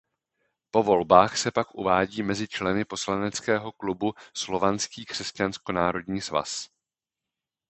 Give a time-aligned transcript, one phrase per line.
[0.71, 6.69] Po volbách se pak uvádí mezi členy poslaneckého klubu Slovanský křesťansko národní svaz.